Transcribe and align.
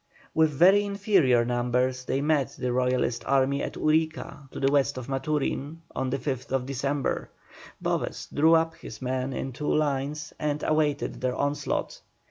With 0.33 0.49
very 0.49 0.83
inferior 0.83 1.45
numbers 1.45 2.05
they 2.05 2.21
met 2.21 2.55
the 2.57 2.73
Royalist 2.73 3.23
army 3.27 3.61
at 3.61 3.73
Urica 3.75 4.49
to 4.49 4.59
the 4.59 4.71
west 4.71 4.97
of 4.97 5.07
Maturin, 5.07 5.83
on 5.95 6.09
the 6.09 6.17
5th 6.17 6.65
December. 6.65 7.29
Boves 7.79 8.25
drew 8.25 8.55
up 8.55 8.73
his 8.73 8.99
men 8.99 9.31
in 9.31 9.51
two 9.53 9.71
lines 9.71 10.33
and 10.39 10.63
awaited 10.63 11.21
their 11.21 11.35
onslaught. 11.35 12.01